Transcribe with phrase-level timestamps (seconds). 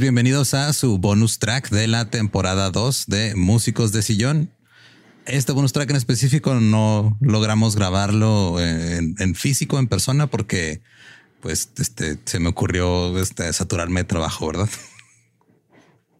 [0.00, 4.50] Bienvenidos a su bonus track de la temporada 2 de Músicos de Sillón.
[5.26, 10.80] Este bonus track en específico no logramos grabarlo en, en físico, en persona, porque
[11.40, 14.68] pues este, se me ocurrió este, saturarme de trabajo, ¿verdad?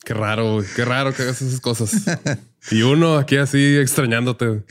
[0.05, 0.63] Qué raro.
[0.77, 1.93] Qué raro que hagas esas cosas.
[2.71, 4.65] y uno aquí así extrañándote.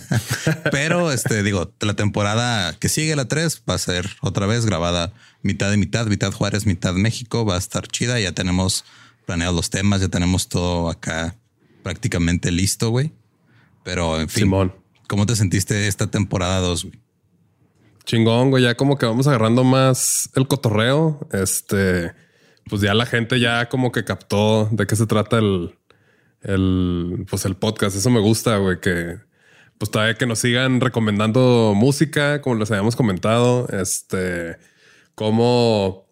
[0.72, 5.12] Pero este digo, la temporada que sigue la 3 va a ser otra vez grabada
[5.42, 7.44] mitad de mitad, mitad Juárez, mitad México.
[7.44, 8.18] Va a estar chida.
[8.18, 8.84] Ya tenemos
[9.26, 11.36] planeados los temas, ya tenemos todo acá
[11.82, 13.12] prácticamente listo, güey.
[13.84, 14.74] Pero en fin, Simón.
[15.06, 17.00] ¿cómo te sentiste esta temporada 2, güey?
[18.04, 18.64] Chingón, güey.
[18.64, 21.28] Ya como que vamos agarrando más el cotorreo.
[21.32, 22.12] Este,
[22.68, 25.78] pues ya la gente ya como que captó de qué se trata el,
[26.42, 27.96] el, pues el podcast.
[27.96, 29.18] Eso me gusta, güey, que
[29.78, 34.58] pues todavía que nos sigan recomendando música, como les habíamos comentado, este,
[35.14, 36.08] como,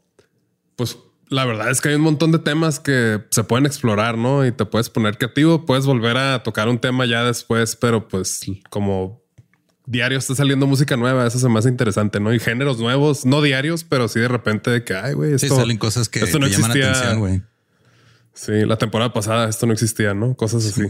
[0.77, 0.99] pues
[1.29, 4.47] la verdad es que hay un montón de temas que se pueden explorar, ¿no?
[4.47, 8.41] Y te puedes poner creativo, puedes volver a tocar un tema ya después, pero pues
[8.71, 9.27] como
[9.87, 12.33] diario está saliendo música nueva, eso se me hace interesante, ¿no?
[12.33, 15.79] Y géneros nuevos, no diarios, pero sí de repente de que, ay, güey, Sí, salen
[15.79, 17.43] cosas que, esto no llaman la atención, güey.
[18.37, 20.37] Sí, la temporada pasada esto no existía, ¿no?
[20.37, 20.83] Cosas así.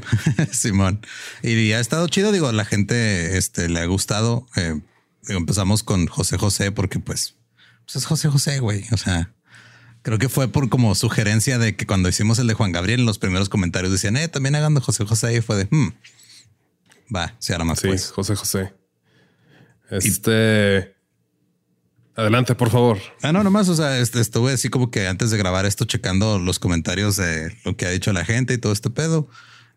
[0.53, 1.01] Simón.
[1.45, 4.49] Y ha estado chido, digo, la gente este, le ha gustado.
[4.57, 4.81] Eh,
[5.29, 7.37] empezamos con José José porque pues,
[7.85, 8.85] pues es José José, güey.
[8.91, 9.33] O sea,
[10.03, 13.07] creo que fue por como sugerencia de que cuando hicimos el de Juan Gabriel, en
[13.07, 15.95] los primeros comentarios decían, eh, también hagan de José José y fue de, hmm,
[17.15, 18.11] va, se hará más Sí, pues.
[18.11, 18.75] José José.
[19.89, 20.96] Este.
[22.17, 22.99] Adelante, por favor.
[23.23, 26.39] Ah, no, nomás, o sea, este, estuve así como que antes de grabar esto checando
[26.39, 29.29] los comentarios de lo que ha dicho la gente y todo este pedo.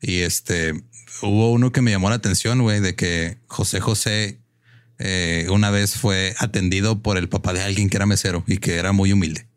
[0.01, 0.85] Y este,
[1.21, 4.39] hubo uno que me llamó la atención, güey, de que José José
[4.99, 8.77] eh, una vez fue atendido por el papá de alguien que era mesero y que
[8.77, 9.47] era muy humilde.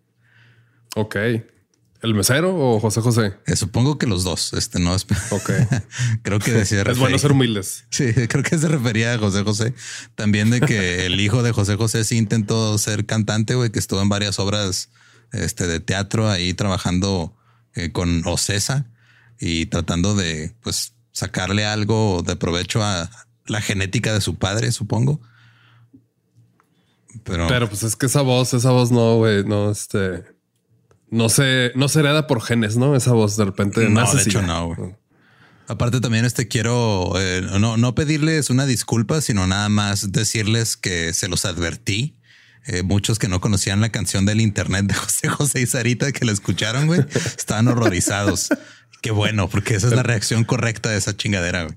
[0.96, 1.16] Ok.
[2.02, 3.34] ¿El mesero o José José?
[3.46, 5.06] Eh, supongo que los dos, este no es.
[5.30, 5.50] Ok.
[6.22, 6.82] creo que decía.
[6.82, 7.84] es bueno ser humildes.
[7.90, 9.72] Sí, creo que se refería a José José.
[10.16, 14.02] También de que el hijo de José José sí intentó ser cantante, güey, que estuvo
[14.02, 14.90] en varias obras
[15.30, 17.36] este, de teatro ahí trabajando
[17.74, 18.90] eh, con Ocesa
[19.38, 23.10] y tratando de pues sacarle algo de provecho a
[23.46, 25.20] la genética de su padre, supongo.
[27.22, 30.24] Pero, Pero pues es que esa voz, esa voz no, güey, no, este.
[31.12, 32.96] No se, no se hereda por genes, ¿no?
[32.96, 34.96] Esa voz de repente No, nace de hecho no, güey.
[35.68, 41.12] Aparte también este quiero eh, no, no pedirles una disculpa, sino nada más decirles que
[41.12, 42.16] se los advertí.
[42.66, 46.24] Eh, muchos que no conocían la canción del internet de José José y Sarita que
[46.24, 47.04] la escucharon, güey,
[47.36, 48.48] estaban horrorizados.
[49.02, 51.64] Qué bueno, porque esa es la reacción correcta de esa chingadera.
[51.64, 51.76] Güey.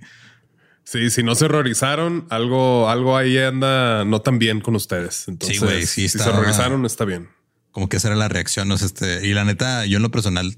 [0.85, 5.27] Sí, si no se horrorizaron, algo, algo ahí anda no tan bien con ustedes.
[5.27, 7.34] Entonces, Sí, güey, sí si se horrorizaron, está bien.
[7.75, 8.69] Como que esa era la reacción.
[8.69, 8.75] ¿no?
[8.75, 10.55] Este, y la neta, yo en lo personal,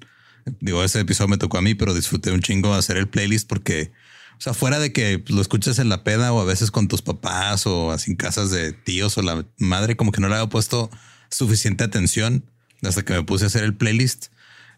[0.60, 3.92] digo, ese episodio me tocó a mí, pero disfruté un chingo hacer el playlist porque,
[4.38, 7.02] o sea, fuera de que lo escuches en la peda o a veces con tus
[7.02, 10.48] papás o así en casas de tíos o la madre, como que no le había
[10.48, 10.92] puesto
[11.31, 12.46] suficiente atención
[12.84, 14.28] hasta que me puse a hacer el playlist.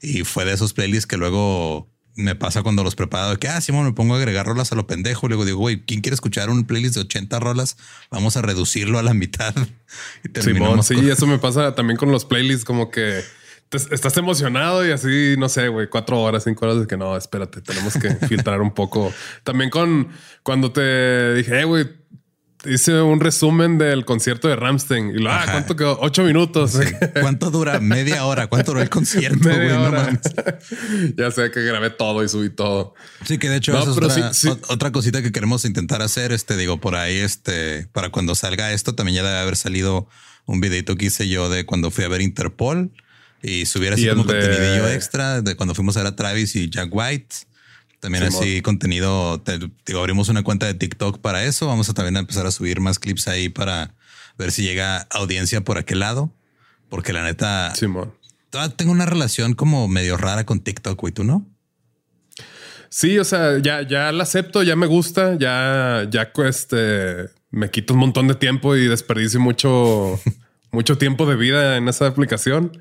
[0.02, 3.86] Y fue de esos playlists que luego me pasa cuando los preparo que, ah, Simón,
[3.86, 5.28] me pongo a agregar rolas a lo pendejo.
[5.28, 7.78] Luego digo, güey, ¿quién quiere escuchar un playlist de 80 rolas?
[8.12, 9.54] Vamos a reducirlo a la mitad.
[10.38, 13.22] Y Simón, sí, con- eso me pasa también con los playlists, como que
[13.70, 17.16] te- estás emocionado y así, no sé, güey, cuatro horas, cinco horas de que no,
[17.18, 19.12] espérate, tenemos que filtrar un poco.
[19.44, 20.10] También con
[20.44, 21.88] cuando te dije, eh, güey,
[22.66, 25.46] hice un resumen del concierto de Ramstein y lo, ah.
[25.50, 25.98] ¿cuánto quedó?
[26.02, 26.78] Ocho minutos.
[27.22, 27.80] ¿Cuánto dura?
[27.80, 28.48] Media hora.
[28.48, 29.40] ¿Cuánto duró el concierto?
[29.44, 29.58] güey?
[29.58, 30.20] Media hora.
[31.18, 32.94] ya sé que grabé todo y subí todo.
[33.26, 36.32] Sí, que de hecho No, eso es otra, sí, otra cosita que queremos intentar hacer.
[36.32, 40.08] Este digo por ahí, este para cuando salga esto, también ya debe haber salido
[40.46, 42.92] un videito que hice yo de cuando fui a ver Interpol
[43.42, 46.70] y subiera así como de- contenidillo extra de cuando fuimos a ver a Travis y
[46.70, 47.36] Jack White.
[48.00, 49.42] También así contenido.
[49.42, 51.68] te- digo, abrimos una cuenta de TikTok para eso.
[51.68, 53.94] Vamos a también empezar a subir más clips ahí para
[54.38, 56.34] ver si llega audiencia por aquel lado.
[56.90, 58.14] Porque la neta, Simón.
[58.78, 61.14] tengo una relación como medio rara con TikTok, güey.
[61.14, 61.46] ¿Tú no?
[62.90, 67.94] Sí, o sea, ya, ya la acepto, ya me gusta, ya, ya este, me quito
[67.94, 70.20] un montón de tiempo y desperdicio mucho,
[70.72, 72.76] mucho tiempo de vida en esa aplicación,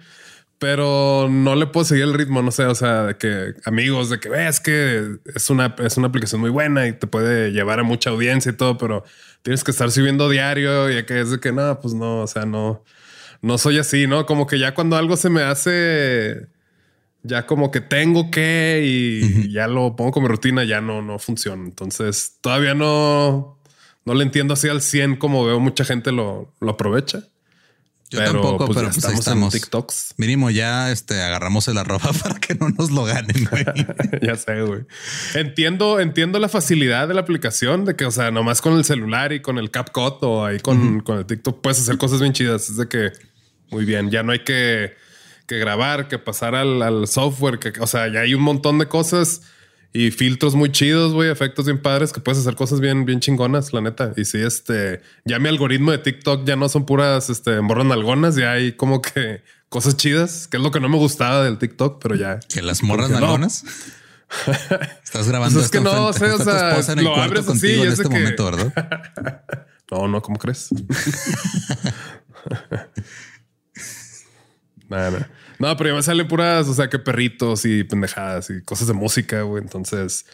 [0.59, 4.19] pero no le puedo seguir el ritmo, no sé, o sea, de que amigos, de
[4.19, 7.85] que ves que es una, es una aplicación muy buena y te puede llevar a
[7.85, 9.05] mucha audiencia y todo, pero
[9.43, 12.45] tienes que estar subiendo diario y que es de que no, pues no, o sea,
[12.45, 12.85] no,
[13.41, 14.27] no soy así, ¿no?
[14.27, 16.49] Como que ya cuando algo se me hace
[17.23, 21.65] ya como que tengo que y ya lo pongo como rutina, ya no, no funciona.
[21.65, 23.59] Entonces todavía no,
[24.05, 27.25] no le entiendo así al 100 como veo mucha gente lo, lo aprovecha.
[28.11, 29.53] Yo pero tampoco, pues, pero pues ahí estamos en estamos.
[29.53, 30.15] TikToks.
[30.17, 33.65] Mínimo ya este, agarramos el arroba para que no nos lo ganen, güey.
[34.23, 34.83] ya sé, güey.
[35.35, 39.33] Entiendo, entiendo la facilidad de la aplicación de que, o sea, nomás con el celular
[39.33, 42.71] y con el CapCut o ahí con, con el TikTok puedes hacer cosas bien chidas.
[42.71, 43.13] Es de que
[43.71, 44.95] muy bien, ya no hay que,
[45.47, 48.87] que grabar, que pasar al, al software, que, o sea, ya hay un montón de
[48.87, 49.43] cosas
[49.93, 53.73] y filtros muy chidos, güey, efectos bien padres que puedes hacer cosas bien, bien chingonas,
[53.73, 54.13] la neta.
[54.17, 58.37] Y sí, este, ya mi algoritmo de TikTok ya no son puras, este, morras nalgonas,
[58.37, 62.01] ya hay como que cosas chidas, que es lo que no me gustaba del TikTok,
[62.03, 62.39] pero ya.
[62.41, 63.21] Que las morras no.
[63.21, 63.65] nalgonas.
[65.05, 66.45] Estás grabando Pues es que no, frente- o
[66.83, 68.73] sea, o lo abres así en este que- momento, ¿verdad?
[69.91, 70.69] No, no, ¿cómo crees?
[74.91, 75.31] Nada, nada.
[75.59, 78.95] No, pero ya me salen puras, o sea, que perritos y pendejadas y cosas de
[78.95, 79.63] música, güey.
[79.63, 80.27] Entonces,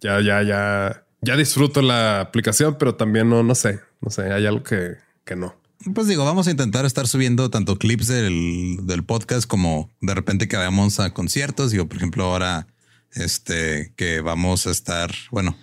[0.00, 4.46] ya, ya, ya, ya disfruto la aplicación, pero también no, no sé, no sé, hay
[4.46, 5.54] algo que, que no.
[5.94, 10.46] Pues digo, vamos a intentar estar subiendo tanto clips del, del podcast como de repente
[10.46, 11.72] que vayamos a conciertos.
[11.72, 12.68] Digo, por ejemplo, ahora
[13.12, 15.56] este que vamos a estar, bueno,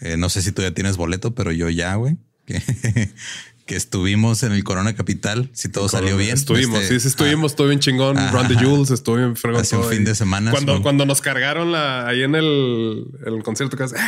[0.00, 2.18] eh, no sé si tú ya tienes boleto, pero yo ya, güey,
[3.68, 6.34] que estuvimos en el Corona Capital, si todo salió bien.
[6.34, 8.18] Estuvimos, Este, sí, sí, estuvimos, estuvo bien chingón.
[8.18, 8.54] Ajá, Run the.
[8.56, 9.60] Jules, estuvo bien fregón.
[9.60, 10.04] Hace un fin ahí.
[10.06, 14.00] de semana, Cuando, cuando nos cargaron la, ahí en el, el concierto, que hace, ¡eh!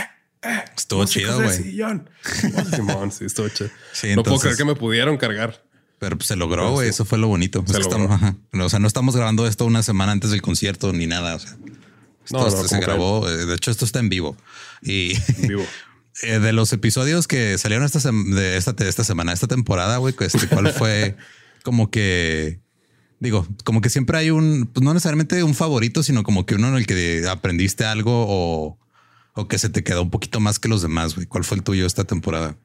[0.43, 1.51] ah, estuvo chido, güey.
[2.75, 3.71] Simón, sí, estuvo chido.
[3.93, 5.62] Sí, no puedo creer que me pudieron cargar.
[5.99, 6.87] Pero pues, se logró, güey.
[6.87, 6.90] sí.
[6.90, 7.62] Eso fue lo bonito.
[7.67, 7.83] Se logró.
[7.83, 8.37] estamos- ajá.
[8.52, 11.35] o sea, no estamos grabando esto una semana antes del concierto ni nada.
[11.35, 11.50] O sea,
[12.25, 13.29] esto No, no, se grabó.
[13.29, 14.37] eh, De hecho, esto está en vivo.
[14.83, 15.12] Y
[15.43, 15.67] En vivo.
[16.23, 20.15] eh, de los episodios que salieron esta, de esta, de esta semana, esta temporada, güey,
[20.21, 21.17] este, ¿cuál fue
[21.62, 22.61] como que
[23.21, 26.69] digo, como que siempre hay un, pues no necesariamente un favorito, sino como que uno
[26.69, 28.79] en el que aprendiste algo o,
[29.35, 31.27] o que se te quedó un poquito más que los demás, güey.
[31.27, 32.57] ¿Cuál fue el tuyo esta temporada?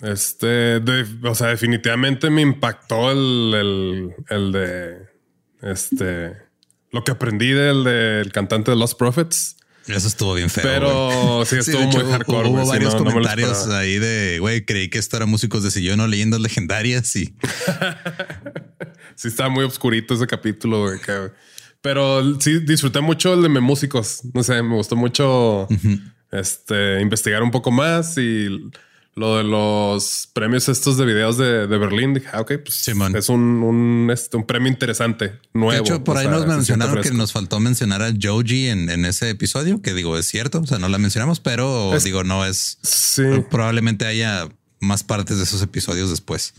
[0.00, 4.96] Este, de- o sea, definitivamente me impactó el, el, el de
[5.62, 6.32] este,
[6.92, 9.56] lo que aprendí del, del cantante de Lost Prophets.
[9.88, 10.62] Eso estuvo bien feo.
[10.64, 14.98] Pero sí, estuvo muy hecho, hardcore, Hubo varios no- comentarios ahí de, güey, creí que
[14.98, 17.34] esto era músicos de sillón o leyendas legendarias y
[19.14, 20.98] Sí, estaba muy oscurito ese capítulo, güey.
[21.80, 24.20] Pero sí disfruté mucho el de Me músicos.
[24.34, 25.68] No sé, me gustó mucho
[26.32, 28.48] este investigar un poco más y
[29.18, 32.12] lo de los premios estos de videos de, de Berlín.
[32.12, 33.16] Dije, ah, ok, pues Simón.
[33.16, 35.72] es un, un, este, un premio interesante, nuevo.
[35.72, 39.06] De hecho, por ahí sea, nos mencionaron que nos faltó mencionar a Joji en, en
[39.06, 42.44] ese episodio, que digo, es cierto, o sea, no la mencionamos, pero Es- digo, no
[42.44, 43.22] es, Sí.
[43.50, 44.48] probablemente haya
[44.80, 46.52] más partes de esos episodios después.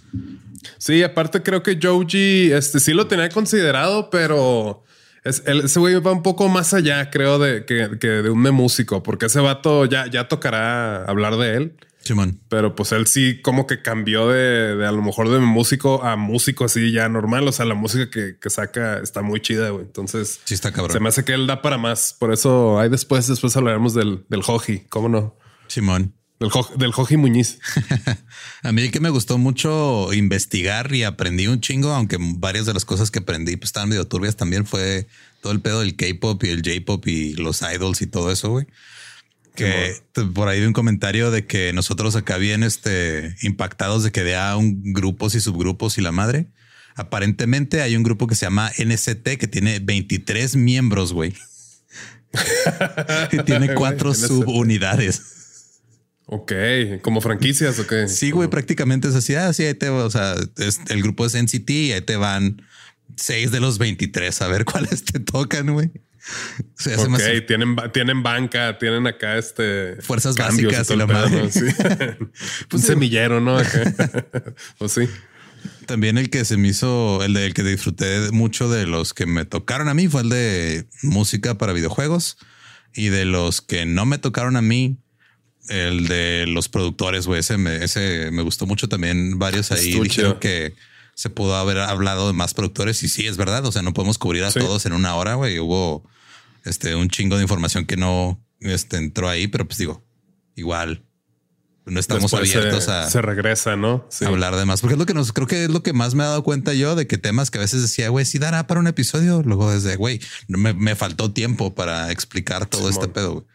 [0.79, 4.83] Sí, aparte creo que Joji, este sí lo tenía considerado, pero
[5.23, 8.41] Es, el, ese güey va un poco más allá, creo, de que, que de un
[8.41, 11.73] músico, porque ese vato ya, ya tocará hablar de él.
[12.07, 12.39] Simón.
[12.49, 16.15] Pero pues él sí como que cambió de, de a lo mejor de músico a
[16.15, 17.47] músico así ya normal.
[17.47, 19.85] O sea, la música que, que saca está muy chida, güey.
[19.85, 20.93] Entonces Sí está cabrón.
[20.93, 22.15] se me hace que él da para más.
[22.17, 24.85] Por eso hay después, después hablaremos del, del Joji.
[24.89, 25.35] ¿Cómo no?
[25.67, 26.13] Simón.
[26.39, 27.59] Del, Jo- del Joji Muñiz.
[28.63, 32.85] A mí que me gustó mucho investigar y aprendí un chingo, aunque varias de las
[32.85, 35.07] cosas que aprendí pues, estaban medio turbias también fue
[35.41, 38.67] todo el pedo del K-pop y el J-pop y los idols y todo eso, güey.
[39.57, 39.95] Que
[40.33, 44.55] por ahí vi un comentario de que nosotros acá bien este, impactados de que vea
[44.55, 46.47] un grupos y subgrupos y la madre.
[46.95, 51.33] Aparentemente hay un grupo que se llama NCT que tiene 23 miembros, güey.
[53.31, 55.21] y tiene cuatro subunidades.
[56.25, 56.51] Ok,
[57.01, 58.07] como franquicias o qué?
[58.07, 59.35] Sí, güey, prácticamente es así.
[59.35, 60.03] Ah, sí, ahí te va.
[60.05, 62.61] O sea, es- el grupo es NCT y ahí te van
[63.15, 65.91] seis de los 23 a ver cuáles te tocan, güey.
[66.59, 70.95] O sea, se me Ok, hace- tienen, tienen banca, tienen acá este Fuerzas básicas todo
[70.95, 71.43] y la madre.
[71.43, 71.49] ¿no?
[71.49, 71.61] Sí.
[72.73, 73.57] Un semillero, ¿no?
[73.57, 73.93] Acá.
[74.77, 75.01] pues sí.
[75.85, 79.45] También el que se me hizo, el del que disfruté mucho de los que me
[79.45, 82.37] tocaron a mí fue el de música para videojuegos
[82.93, 84.97] y de los que no me tocaron a mí,
[85.69, 87.39] el de los productores, güey.
[87.39, 89.39] Ese me, ese me gustó mucho también.
[89.39, 90.75] Varios ahí Estuvo dijeron que
[91.15, 93.65] se pudo haber hablado de más productores y sí, es verdad.
[93.65, 94.59] O sea, no podemos cubrir a Sí.
[94.59, 95.59] todos en una hora, güey.
[95.59, 96.07] Hubo
[96.67, 100.05] este un chingo de información que no este, entró ahí, pero pues digo,
[100.55, 101.03] igual
[101.85, 104.05] no estamos Después se- abiertos a Se regresa, ¿no?
[104.09, 104.25] Sí.
[104.25, 106.23] hablar de más, porque es lo que nos creo que es lo que más me
[106.23, 108.81] he dado cuenta yo de que temas que a veces decía, güey, sí dará para
[108.81, 109.41] un episodio.
[109.45, 110.19] Luego desde, güey,
[110.49, 112.93] no me, me faltó tiempo para explicar todo Simón.
[112.93, 113.47] este pedo.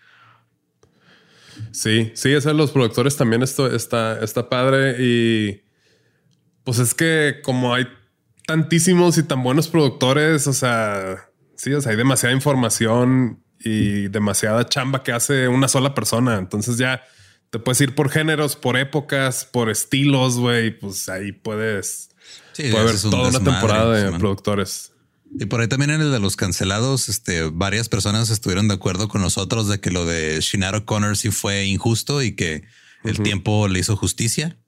[1.72, 5.62] Sí, sí, eso de los productores también esto está, está padre y
[6.64, 7.86] pues es que como hay
[8.46, 11.28] tantísimos y tan buenos productores, o sea,
[11.62, 16.38] sí, o sea, hay demasiada información y demasiada chamba que hace una sola persona.
[16.38, 17.02] Entonces ya
[17.50, 20.76] te puedes ir por géneros, por épocas, por estilos, güey.
[20.76, 22.10] Pues ahí puedes,
[22.52, 24.92] Sí, puede haber toda una temporada de productores.
[25.38, 29.08] Y por ahí también en el de los cancelados, este, varias personas estuvieron de acuerdo
[29.08, 32.64] con nosotros de que lo de Shinaro O'Connor sí fue injusto y que
[33.04, 34.58] el tiempo le hizo justicia.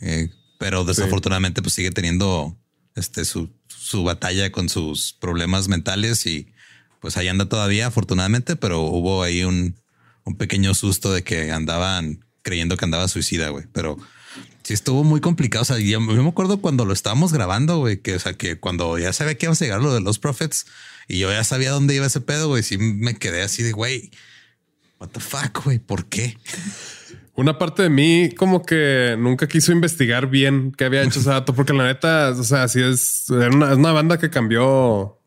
[0.00, 2.58] Eh, pero desafortunadamente pues sigue teniendo
[2.94, 3.50] este su,
[3.90, 6.46] su batalla con sus problemas mentales y
[7.00, 9.74] pues ahí anda todavía afortunadamente, pero hubo ahí un,
[10.24, 13.64] un pequeño susto de que andaban creyendo que andaba suicida, güey.
[13.72, 13.98] Pero
[14.62, 15.62] sí estuvo muy complicado.
[15.62, 18.96] O sea, yo, me acuerdo cuando lo estábamos grabando, güey, que, o sea, que cuando
[18.96, 20.66] ya sabía que iba a llegar lo de los prophets
[21.08, 24.12] y yo ya sabía dónde iba ese pedo, güey, sí me quedé así de, güey,
[25.00, 26.38] what the fuck, güey, ¿por qué?
[27.40, 31.54] Una parte de mí como que nunca quiso investigar bien qué había hecho ese dato,
[31.54, 35.18] porque la neta, o sea, sí es, una, es una banda que cambió.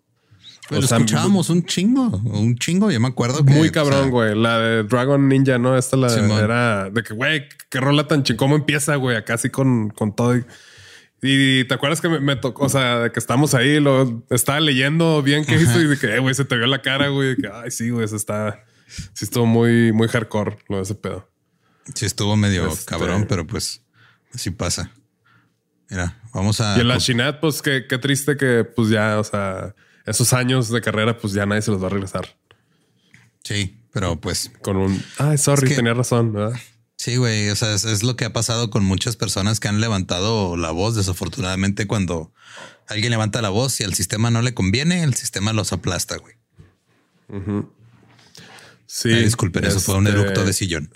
[0.69, 2.91] Pues o lo sea, escuchábamos un chingo, un chingo.
[2.91, 4.35] Yo me acuerdo que Muy o cabrón, sea, güey.
[4.35, 5.75] La de Dragon Ninja, ¿no?
[5.75, 6.43] Esta la Simón.
[6.43, 8.37] era de que, güey, qué rola tan chingón.
[8.37, 9.17] ¿Cómo empieza, güey?
[9.17, 10.37] Acá así con, con todo.
[10.37, 10.45] Y,
[11.23, 14.59] y te acuerdas que me, me tocó, o sea, de que estamos ahí, lo estaba
[14.59, 17.35] leyendo bien qué hizo y de que, eh, güey, se te vio la cara, güey.
[17.37, 21.32] Que, ay, sí, güey, eso está, sí estuvo muy, muy hardcore lo de ese pedo.
[21.93, 23.81] Sí estuvo medio Este- cabrón, pero pues
[24.33, 24.91] así pasa.
[25.89, 26.77] Mira, vamos a.
[26.77, 29.75] Y en la Shinat, pues qué, qué triste que, pues ya, o sea,
[30.05, 32.35] esos años de carrera, pues ya nadie se los va a regresar
[33.43, 36.57] Sí, pero pues con un, ay, sorry, Es que- tenía razón, ¿verdad?
[36.97, 37.49] Sí, güey.
[37.49, 40.71] O sea, es, es lo que ha pasado con muchas personas que han levantado la
[40.71, 40.95] voz.
[40.95, 42.31] Desafortunadamente, cuando
[42.87, 46.35] alguien levanta la voz y al sistema no le conviene, el sistema los aplasta, güey.
[48.85, 49.09] Sí.
[49.11, 50.93] Ay, disculpen, eso fue un este, eructo de sillón.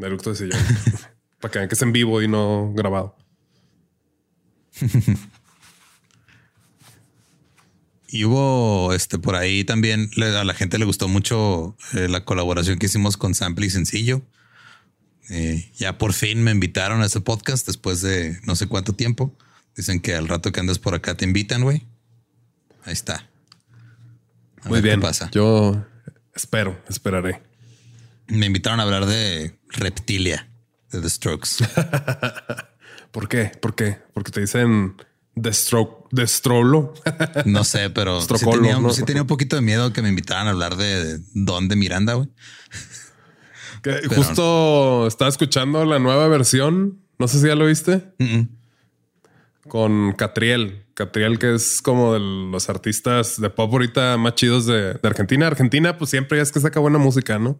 [0.00, 0.60] Eructo de sillón.
[1.40, 3.16] Para que vean que es en vivo y no grabado.
[8.08, 12.78] Y hubo este por ahí también a la gente le gustó mucho eh, la colaboración
[12.78, 14.22] que hicimos con Sample y Sencillo.
[15.30, 19.36] Eh, ya por fin me invitaron a ese podcast después de no sé cuánto tiempo.
[19.74, 21.88] Dicen que al rato que andes por acá te invitan, güey.
[22.84, 23.28] Ahí está.
[24.62, 25.00] A Muy qué bien.
[25.00, 25.28] pasa?
[25.32, 25.84] Yo
[26.34, 27.42] espero, esperaré.
[28.28, 30.48] Me invitaron a hablar de Reptilia
[30.90, 31.64] de The Strokes.
[33.10, 33.52] ¿Por qué?
[33.60, 33.98] ¿Por qué?
[34.12, 34.96] Porque te dicen
[35.34, 36.94] destro, destrolo.
[37.44, 38.90] No sé, pero sí tenía, ¿no?
[38.90, 42.14] sí tenía un poquito de miedo que me invitaran a hablar de Don de Miranda,
[42.14, 42.28] güey.
[44.14, 47.00] Justo estaba escuchando la nueva versión.
[47.18, 48.02] No sé si ya lo viste.
[49.68, 50.86] Con Catriel.
[50.94, 55.46] Catriel, que es como de los artistas de pop ahorita más chidos de, de Argentina.
[55.46, 57.58] Argentina, pues siempre es que saca buena música, ¿no?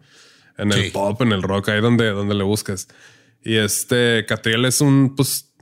[0.57, 0.89] En el Sí.
[0.91, 2.87] pop, en el rock, ahí donde, donde le busques.
[3.43, 5.53] Y este Catriel es un, pues,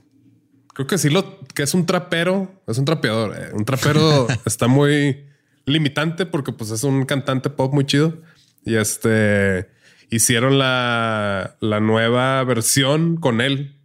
[0.73, 3.35] creo que sí lo que es un trapero, es un trapeador.
[3.38, 3.50] eh.
[3.53, 5.25] Un trapero está muy,
[5.65, 8.21] limitante porque pues es un cantante pop muy chido.
[8.65, 9.69] Y este
[10.09, 13.75] hicieron la, la nueva versión con él.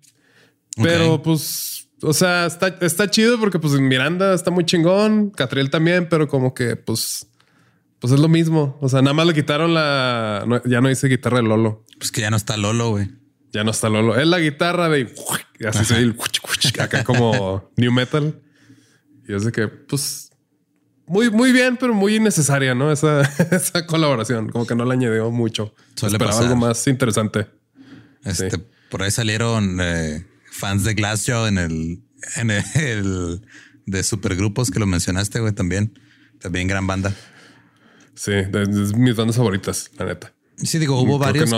[0.82, 1.24] Pero Ok.
[1.24, 6.28] pues, o sea, está, está chido porque pues Miranda está muy chingón, Catriel también, pero
[6.28, 7.26] como que pues,
[8.00, 8.78] pues es lo mismo.
[8.80, 11.84] O sea, nada más le quitaron la, no- ya no dice guitarra de Lolo.
[11.98, 13.08] Pues que ya no está Lolo, güey.
[13.52, 14.16] Ya no está Lolo.
[14.18, 15.12] Es la guitarra de
[15.58, 16.16] y así se el
[16.80, 18.40] acá como new metal.
[19.26, 20.30] Y es de que, pues,
[21.06, 22.92] muy, muy bien, pero muy innecesaria, ¿no?
[22.92, 24.50] Esa, esa colaboración.
[24.50, 25.74] Como que no le añadió mucho.
[25.96, 26.44] Suele Esperaba pasar.
[26.44, 27.46] algo más interesante.
[28.24, 28.56] Este, Sí.
[28.90, 32.02] por ahí salieron eh, fans de Glassjaw en el,
[32.36, 33.42] en el
[33.86, 35.98] de supergrupos que lo mencionaste, güey, también.
[36.40, 37.14] También gran banda.
[38.18, 40.32] Sí, de mis bandas favoritas, la neta.
[40.56, 41.56] Sí, digo, hubo Creo varios que,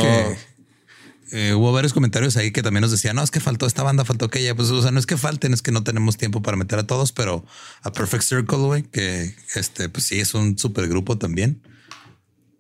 [1.33, 1.39] no.
[1.39, 4.05] eh, hubo varios comentarios ahí que también nos decían, no, es que faltó esta banda,
[4.05, 4.55] faltó aquella.
[4.55, 6.87] Pues, o sea, no es que falten, es que no tenemos tiempo para meter a
[6.87, 7.47] todos, pero
[7.83, 11.63] a Perfect Circle, güey, que este, pues sí, es un supergrupo también.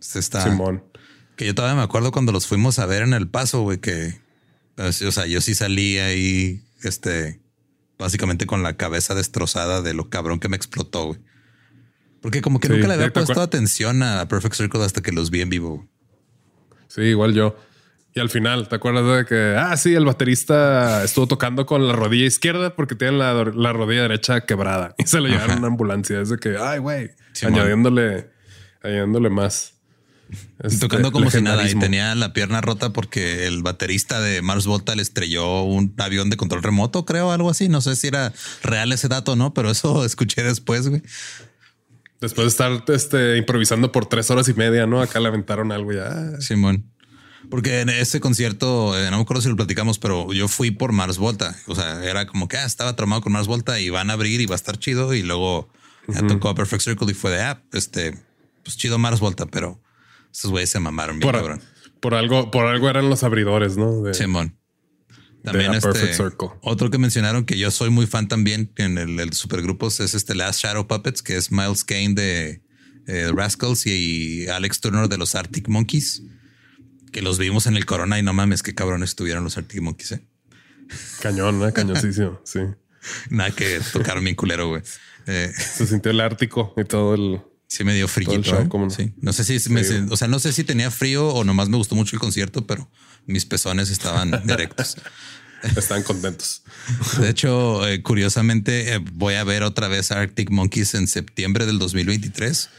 [0.00, 0.82] Este está, Simón.
[1.36, 4.18] que yo todavía me acuerdo cuando los fuimos a ver en El Paso, güey, que,
[4.76, 7.38] pues, o sea, yo sí salí ahí, este,
[7.98, 11.20] básicamente con la cabeza destrozada de lo cabrón que me explotó, güey.
[12.20, 15.00] Porque como que Sí, nunca le había ¿te acuer- puesto atención a Perfect Circle hasta
[15.00, 15.88] que los vi en vivo.
[16.88, 17.56] Sí, igual yo.
[18.12, 21.94] Y al final, ¿te acuerdas de que, ah, sí, el baterista estuvo tocando con la
[21.94, 25.66] rodilla izquierda porque tiene la, la rodilla derecha quebrada y se lo llevaron a una
[25.68, 26.20] ambulancia?
[26.20, 27.10] Es de que, ay, güey,
[27.42, 28.28] añadiéndole,
[28.82, 29.74] añadiéndole más.
[30.62, 34.66] Este, Tocando como si nada y tenía la pierna rota porque el baterista de Mars
[34.66, 37.68] Volta le estrelló un avión de control remoto, creo, algo así.
[37.68, 41.02] No sé si era real ese dato o no, pero eso escuché después, güey.
[42.20, 45.00] Después de estar este, improvisando por tres horas y media, ¿no?
[45.00, 46.38] Acá le aventaron algo ya.
[46.40, 46.92] Simón.
[47.48, 50.92] Porque en ese concierto, eh, no me acuerdo si lo platicamos, pero yo fui por
[50.92, 51.56] Mars Volta.
[51.66, 54.40] O sea, era como que ah, estaba traumado con Mars Volta y van a abrir
[54.40, 55.14] y va a estar chido.
[55.14, 55.68] Y luego
[56.08, 58.16] ya tocó a Perfect Circle y fue de ah, este,
[58.62, 59.80] pues chido Mars Volta, pero
[60.30, 61.62] esos güeyes se mamaron bien, Por, cabrón.
[62.00, 64.02] por algo, por algo eran los abridores, ¿no?
[64.02, 64.56] De- Simón.
[65.44, 66.48] También este Perfect Circle.
[66.62, 70.34] otro que mencionaron que yo soy muy fan también en el, el supergrupos es este
[70.34, 72.62] Last Shadow Puppets, que es Miles Kane de
[73.06, 76.22] eh, Rascals y Alex Turner de los Arctic Monkeys,
[77.12, 80.12] que los vimos en el Corona y no mames, qué cabrones estuvieron los Arctic Monkeys,
[80.12, 80.22] eh.
[81.20, 81.72] Cañón, ¿eh?
[81.72, 82.40] cañoncísimo.
[82.44, 82.60] sí.
[83.30, 84.82] Nada que tocaron bien culero, güey.
[85.26, 87.40] Eh, Se sintió el Ártico y todo el.
[87.66, 88.42] sí me dio frío.
[88.42, 88.90] Show, ¿cómo no?
[88.90, 89.12] Sí.
[89.20, 91.94] No sé si me- o sea, no sé si tenía frío o nomás me gustó
[91.94, 92.90] mucho el concierto, pero
[93.30, 94.96] mis pezones estaban directos.
[95.76, 96.62] Están contentos.
[97.18, 101.78] De hecho, eh, curiosamente, eh, voy a ver otra vez Arctic Monkeys en septiembre del
[101.78, 102.70] 2023,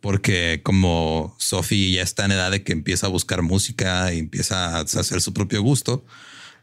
[0.00, 4.76] porque como Sophie ya está en edad de que empieza a buscar música y empieza
[4.76, 6.04] a hacer su propio gusto,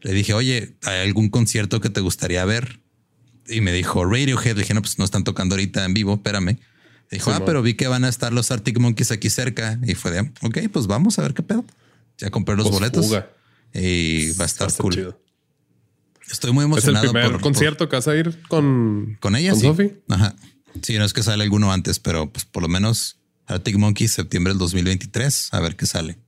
[0.04, 2.80] le dije, oye, ¿hay algún concierto que te gustaría ver?
[3.48, 4.54] Y me dijo Radiohead.
[4.54, 6.58] Le dije, no, pues no están tocando ahorita en vivo, espérame.
[7.10, 9.78] Dijo, Sí, ah, pero vi que van a estar los Arctic Monkeys aquí cerca.
[9.82, 11.64] Y fue de, ok, pues vamos a ver qué pedo.
[12.18, 13.30] Ya compré los Pues, boletos fuga.
[13.72, 14.94] y va a estar Está cool.
[14.94, 15.20] chido.
[16.30, 19.36] Estoy muy Es el emocionado primer por- por, concierto que vas a ir con, con
[19.36, 19.66] ella, con sí.
[19.66, 20.02] Sophie.
[20.08, 20.34] Ajá.
[20.82, 24.52] Sí, no es que sale alguno antes, pero pues por lo menos Arctic Monkeys septiembre
[24.52, 26.18] del 2023, a ver qué sale.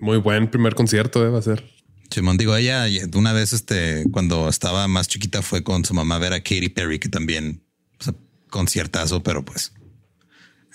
[0.00, 1.70] Muy buen primer concierto, eh, va a ser.
[2.10, 6.18] Simón, digo, ella una vez, este, cuando estaba más chiquita, fue con su mamá a
[6.18, 7.62] ver a Katy Perry, que también,
[8.00, 8.14] o sea,
[8.50, 9.72] conciertazo, pero pues,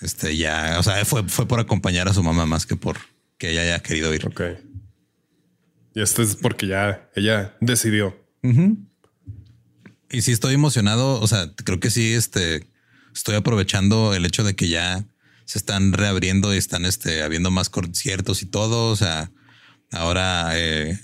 [0.00, 2.96] este, ya, o sea, fue, fue por acompañar a su mamá más que por
[3.38, 4.26] que ella haya querido ir.
[4.26, 4.42] Ok.
[5.94, 8.16] Y este es porque ya ella decidió.
[10.10, 12.66] Y sí estoy emocionado, o sea, creo que sí, este,
[13.14, 15.04] estoy aprovechando el hecho de que ya
[15.44, 19.30] se están reabriendo y están, este, habiendo más conciertos y todo, o sea,
[19.90, 20.98] ahora, eh,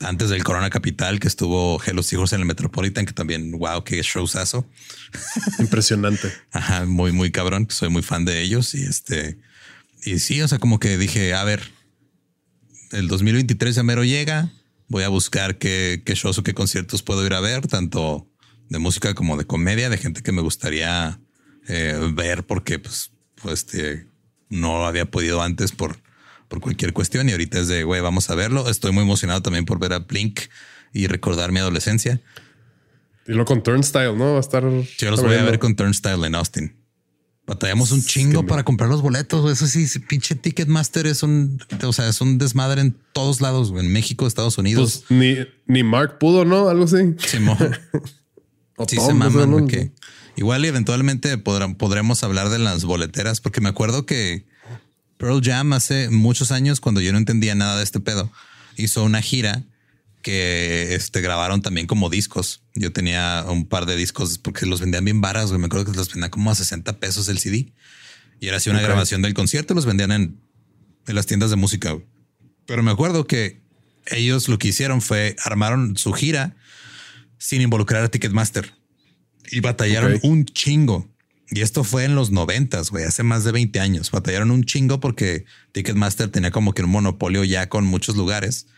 [0.00, 4.00] antes del Corona Capital, que estuvo Hello Seahorse en el Metropolitan, que también, wow, qué
[4.02, 4.66] showzazo.
[5.58, 6.32] Impresionante.
[6.52, 7.66] Ajá, muy, muy cabrón.
[7.70, 9.38] Soy muy fan de ellos y este,
[10.04, 11.62] y sí, o sea, como que dije, a ver,
[12.92, 14.50] el 2023 ya mero llega.
[14.88, 18.26] Voy a buscar qué, qué shows o qué conciertos puedo ir a ver, tanto
[18.68, 21.20] de música como de comedia, de gente que me gustaría
[21.68, 24.06] eh, ver porque pues, pues este,
[24.48, 25.98] no había podido antes por,
[26.48, 28.68] por cualquier cuestión y ahorita es de, güey, vamos a verlo.
[28.68, 30.40] Estoy muy emocionado también por ver a Blink
[30.92, 32.20] y recordar mi adolescencia.
[33.26, 34.32] Y lo con Turnstile, ¿no?
[34.32, 34.64] Va a estar.
[34.98, 36.79] Yo los voy a ver con Turnstile en Austin.
[37.50, 39.50] Batallamos un chingo para comprar los boletos.
[39.50, 43.92] Eso sí, pinche Ticketmaster es un, o sea, es un desmadre en todos lados, en
[43.92, 45.02] México, Estados Unidos.
[45.08, 45.36] Pues ni,
[45.66, 46.68] ni Mark pudo, ¿no?
[46.68, 47.16] Algo así.
[47.26, 47.58] Simón.
[48.88, 49.68] Sí se maman,
[50.36, 54.46] igual y eventualmente podrán, podremos hablar de las boleteras, porque me acuerdo que
[55.18, 58.32] Pearl Jam hace muchos años, cuando yo no entendía nada de este pedo,
[58.76, 59.64] hizo una gira
[60.22, 62.62] que este, grabaron también como discos.
[62.74, 65.58] Yo tenía un par de discos porque los vendían bien varas, güey.
[65.58, 67.72] Me acuerdo que los vendían como a 60 pesos el CD.
[68.40, 70.40] Y era así una grabación del concierto, los vendían en,
[71.06, 71.96] en las tiendas de música.
[72.66, 73.60] Pero me acuerdo que
[74.06, 76.56] ellos lo que hicieron fue armaron su gira
[77.38, 78.72] sin involucrar a Ticketmaster
[79.50, 81.08] y batallaron un chingo.
[81.50, 84.10] Y esto fue en los noventas, güey, hace más de 20 años.
[84.12, 88.68] Batallaron un chingo porque Ticketmaster tenía como que un monopolio ya con muchos lugares.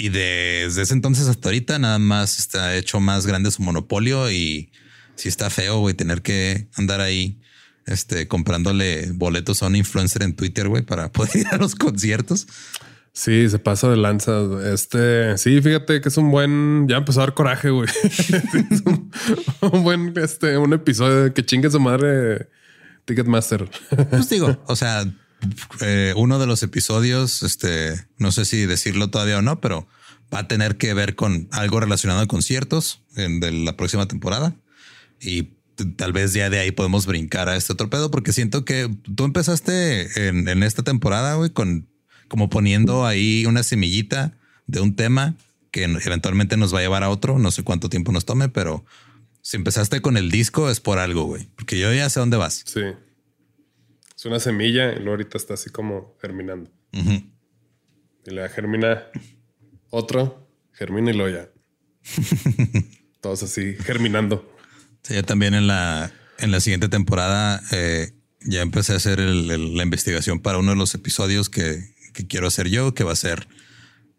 [0.00, 4.72] Y desde ese entonces hasta ahorita nada más está hecho más grande su monopolio y
[5.14, 7.38] si está feo, güey, tener que andar ahí
[7.84, 12.46] este, comprándole boletos a un influencer en Twitter, güey, para poder ir a los conciertos.
[13.12, 14.40] Sí, se pasa de lanza.
[14.72, 16.88] Este, sí, fíjate que es un buen.
[16.88, 17.88] Ya empezó a dar coraje, güey.
[19.60, 22.48] un, buen, este, un episodio que chingue su madre
[23.04, 23.68] Ticketmaster.
[24.08, 25.04] Pues digo, o sea,
[25.80, 29.88] eh, uno de los episodios, este, no sé si decirlo todavía o no, pero
[30.32, 34.54] va a tener que ver con algo relacionado a conciertos en, de la próxima temporada.
[35.20, 35.50] Y
[35.96, 39.24] tal vez ya de ahí podemos brincar a este otro pedo, porque siento que tú
[39.24, 41.88] empezaste en, en esta temporada, güey, con
[42.28, 45.34] como poniendo ahí una semillita de un tema
[45.72, 47.38] que eventualmente nos va a llevar a otro.
[47.38, 48.84] No sé cuánto tiempo nos tome, pero
[49.42, 52.62] si empezaste con el disco es por algo, güey, porque yo ya sé dónde vas.
[52.66, 52.82] Sí.
[54.20, 56.70] Es una semilla y luego ahorita está así como germinando.
[56.92, 59.04] Y le germina
[59.88, 61.48] otro, germina y luego ya.
[63.22, 64.54] Todos así germinando.
[65.04, 69.82] Sí, yo también en la, en la siguiente temporada eh, ya empecé a hacer la
[69.82, 73.48] investigación para uno de los episodios que, que quiero hacer yo, que va a ser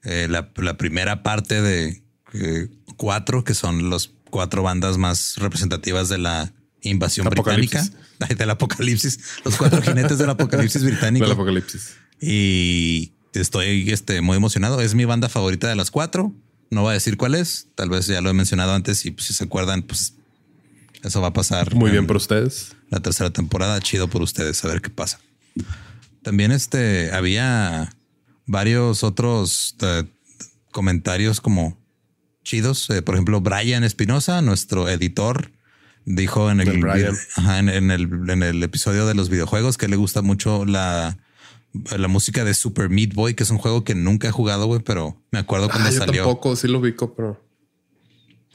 [0.03, 2.01] eh, la, primera parte de
[2.33, 7.83] eh, cuatro, que son los cuatro bandas más representativas de la invasión británica,
[8.37, 11.25] del apocalipsis, los cuatro jinetes del apocalipsis británico.
[11.25, 11.95] Del apocalipsis.
[12.19, 14.81] Y estoy este, muy emocionado.
[14.81, 16.33] Es mi banda favorita de las cuatro.
[16.69, 17.67] No voy a decir cuál es.
[17.75, 20.13] Tal vez ya lo he mencionado antes y pues, si se acuerdan, pues
[21.03, 21.75] eso va a pasar.
[21.75, 22.75] Muy bien por ustedes.
[22.89, 24.63] La tercera temporada, chido por ustedes.
[24.63, 25.19] A ver qué pasa.
[26.21, 27.95] También este había
[28.45, 30.03] varios otros eh,
[30.71, 31.77] comentarios como
[32.43, 32.89] chidos.
[32.89, 35.51] Eh, por ejemplo, Brian Espinosa, nuestro editor,
[36.05, 40.65] dijo en el, en, el, en el episodio de los videojuegos que le gusta mucho
[40.65, 41.17] la,
[41.97, 44.81] la música de Super Meat Boy, que es un juego que nunca he jugado, güey,
[44.81, 46.23] pero me acuerdo cuando ah, yo salió.
[46.23, 47.43] Tampoco, sí lo ubico, pero.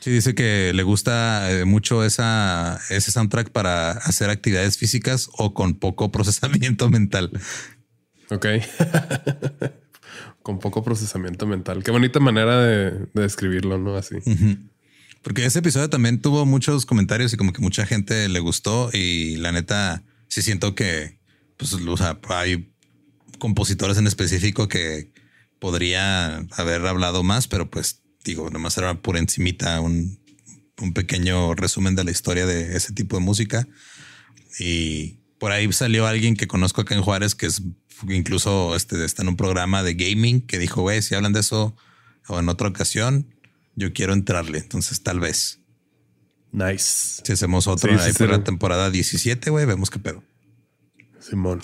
[0.01, 5.55] Sí, dice que le gusta eh, mucho esa, ese soundtrack para hacer actividades físicas o
[5.55, 7.31] con poco procesamiento mental.
[8.31, 8.47] Ok.
[10.43, 11.83] con poco procesamiento mental.
[11.83, 13.97] Qué bonita manera de, describirlo, ¿no?
[13.97, 14.17] Así.
[15.27, 19.35] Porque ese episodio también tuvo muchos comentarios y como que mucha gente le gustó y
[19.39, 21.19] la neta sí siento que
[21.57, 22.73] pues, o sea, hay
[23.41, 25.13] compositores en específico que
[25.59, 30.17] podría haber hablado más, pero pues digo, nomás era por encimita un,
[30.81, 33.67] un pequeño resumen de la historia de ese tipo de música.
[34.61, 37.63] Y por ahí salió alguien que conozco acá en Juárez, que es
[38.09, 41.75] incluso este, está en un programa de gaming, que dijo, güey, si hablan de eso
[42.29, 43.35] o en otra ocasión,
[43.77, 44.59] yo quiero entrarle.
[44.59, 45.61] Entonces, tal vez.
[46.51, 47.23] Nice.
[47.25, 50.25] Si hacemos otro ahí por la temporada 17, güey, vemos qué pedo.
[51.21, 51.61] Simón.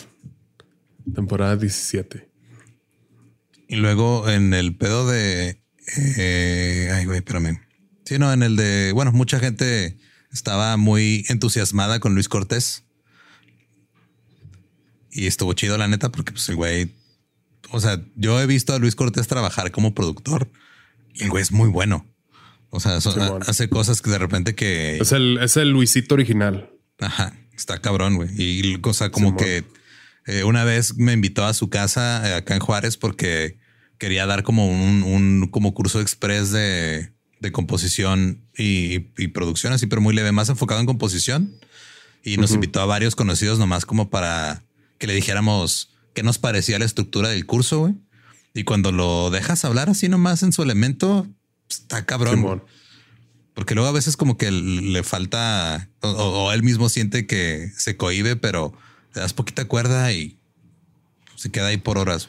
[1.15, 2.31] Temporada 17.
[3.69, 5.63] Y luego en el pedo de
[5.97, 7.61] eh, ay, güey, espérame.
[8.05, 9.99] Sí, no, en el de, bueno, mucha gente
[10.31, 12.85] estaba muy entusiasmada con Luis Cortés.
[15.11, 16.95] Y estuvo chido, la neta, porque pues el güey,
[17.71, 20.51] o sea, yo he visto a Luis Cortés trabajar como productor
[21.19, 22.07] el güey es muy bueno.
[22.71, 24.97] O sea, hace cosas que de repente que...
[24.97, 26.71] Es el, es el Luisito original.
[26.99, 28.31] Ajá, está cabrón, güey.
[28.37, 29.65] Y cosa como que
[30.27, 33.59] eh, una vez me invitó a su casa eh, acá en Juárez porque
[33.99, 37.13] quería dar como un, como curso express de,
[37.53, 41.55] composición y, producción, así, pero muy leve, más enfocado en composición.
[42.25, 44.65] Y nos invitó a varios conocidos nomás como para
[44.99, 47.95] que le dijéramos qué nos parecía la estructura del curso, güey.
[48.55, 51.27] Y cuando lo dejas hablar así nomás en su elemento,
[51.69, 52.63] está cabrón.
[53.55, 58.37] Porque luego a veces como que le falta o, él mismo siente que se cohibe,
[58.37, 58.73] pero
[59.15, 60.39] le das poquita cuerda y
[61.37, 62.29] se queda ahí por horas.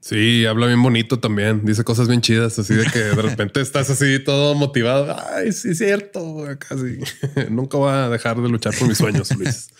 [0.00, 1.64] Sí, habla bien bonito también.
[1.64, 5.16] Dice cosas bien chidas, así de que de repente estás así todo motivado.
[5.32, 6.44] Ay, sí, es cierto.
[6.58, 6.98] Casi
[7.50, 9.70] nunca voy a dejar de luchar por mis sueños, Luis.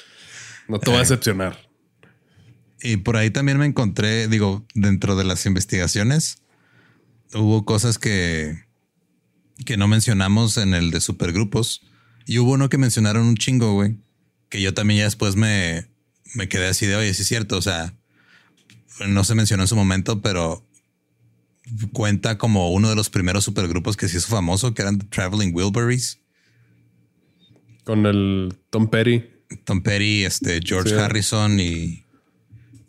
[0.69, 1.72] No te voy a decepcionar.
[2.83, 6.43] Y por ahí también me encontré, digo, dentro de las investigaciones,
[7.33, 8.65] hubo cosas que,
[9.65, 11.83] que no mencionamos en el de supergrupos.
[12.27, 13.97] Y hubo uno que mencionaron un chingo, güey,
[14.49, 15.87] que yo también ya después me,
[16.35, 17.57] me quedé así de, oye, sí es cierto.
[17.57, 17.95] O sea,
[19.07, 20.67] no se mencionó en su momento, pero
[21.93, 25.55] cuenta como uno de los primeros supergrupos que se hizo famoso, que eran The Traveling
[25.55, 26.19] Wilburys.
[27.85, 29.25] Con el Tom Petty.
[29.65, 30.97] Tom Petty, este, George Sí.
[30.97, 32.02] Harrison y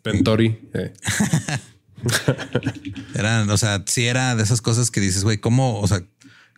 [0.04, 0.60] Pentori.
[0.74, 0.94] eh.
[3.16, 6.04] eran, o sea, sí era de esas cosas que dices, güey, ¿cómo, o sea,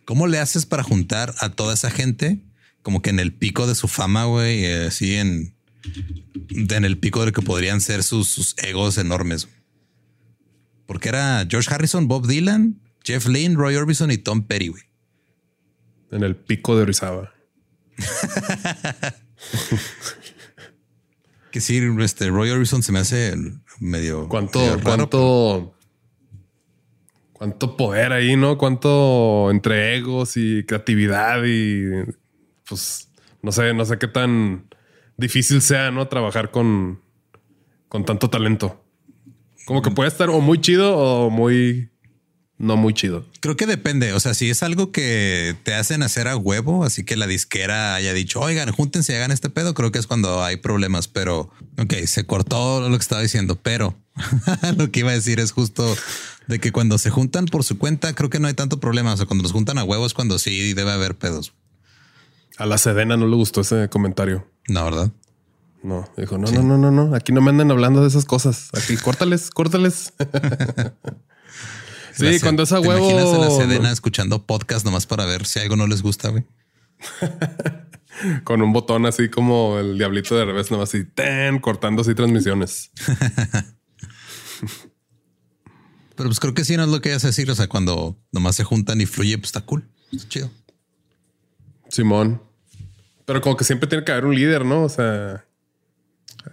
[0.04, 2.40] cómo le haces para juntar a toda esa gente
[2.82, 5.54] como que en el pico de su fama, güey, eh, así en,
[6.50, 9.48] en el pico de lo que podrían ser sus, sus egos enormes?
[10.86, 14.82] Porque era George Harrison, Bob Dylan, Jeff Lynne, Roy Orbison y Tom Petty, güey.
[16.12, 17.32] En el pico de Orizaba.
[21.56, 23.34] Que sí, este Roy Orbison se me hace
[23.80, 24.28] medio.
[24.28, 25.74] ¿Cuánto, medio raro, cuánto,
[27.32, 28.58] cuánto poder ahí, no?
[28.58, 32.12] Cuánto entre egos y creatividad y
[32.68, 33.08] pues
[33.40, 34.68] no sé, no sé qué tan
[35.16, 37.00] difícil sea, no trabajar con,
[37.88, 38.84] con tanto talento.
[39.64, 41.88] Como que puede estar o muy chido o muy
[42.58, 43.24] no muy chido.
[43.40, 44.12] Creo que depende.
[44.12, 47.94] O sea, si es algo que te hacen hacer a huevo, así que la disquera
[47.94, 51.08] haya dicho, oigan, júntense y hagan este pedo, creo que es cuando hay problemas.
[51.08, 53.94] Pero, ok, se cortó lo que estaba diciendo, pero
[54.76, 55.96] lo que iba a decir es justo
[56.46, 59.12] de que cuando se juntan por su cuenta, creo que no hay tanto problema.
[59.12, 61.52] O sea, cuando los juntan a huevos, cuando sí debe haber pedos.
[62.56, 64.50] A la Sedena no le gustó ese comentario.
[64.68, 65.12] No, ¿verdad?
[65.82, 67.14] No, dijo, no, no, no, no, no.
[67.14, 68.70] Aquí no me andan hablando de esas cosas.
[68.72, 70.14] Aquí córtales, córtales.
[72.16, 73.10] Sí, cuando es a ¿te huevo.
[73.10, 76.44] imaginas a la Sedena escuchando podcast nomás para ver si algo no les gusta, güey.
[78.44, 82.90] Con un botón así como el diablito de revés, nomás así, ten, cortando así transmisiones.
[86.16, 87.50] Pero pues creo que sí no es lo que a decir.
[87.50, 89.86] O sea, cuando nomás se juntan y fluye, pues está cool.
[90.10, 90.50] Está chido.
[91.90, 92.42] Simón.
[93.26, 94.84] Pero como que siempre tiene que haber un líder, ¿no?
[94.84, 95.44] O sea,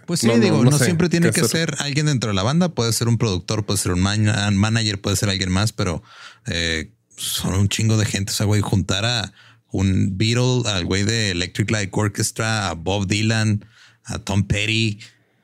[0.06, 1.70] Pues sí, No, digo, no no, sé siempre tiene que hacer.
[1.70, 2.68] ser alguien dentro de la banda.
[2.70, 6.02] Puede ser un productor, puede ser un man- manager, puede ser alguien más, pero
[6.46, 8.32] eh, son un chingo de gente.
[8.32, 9.32] O sea, güey, juntar a
[9.70, 13.64] un Beatle, al güey de Electric Light Orchestra, a Bob Dylan,
[14.04, 14.98] a Tom Petty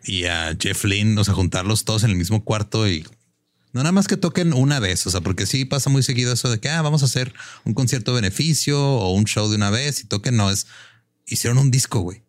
[0.05, 3.05] y a Jeff Lynne, o sea, juntarlos todos en el mismo cuarto y
[3.73, 6.51] no nada más que toquen una vez, o sea, porque sí pasa muy seguido eso
[6.51, 7.33] de que ah, vamos a hacer
[7.65, 10.37] un concierto de beneficio o un show de una vez y toquen.
[10.37, 10.67] No es
[11.27, 12.23] hicieron un disco, güey.